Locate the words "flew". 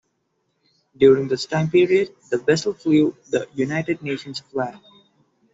2.73-3.15